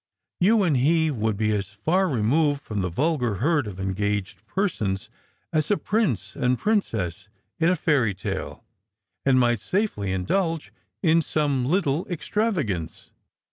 [0.39, 5.11] You and he would be as far removed from the vulgar herd of engaged persons
[5.53, 8.63] as a prince and princess in a fairy tale,
[9.27, 10.71] and might safely indalge
[11.03, 13.11] in some httle extravagance."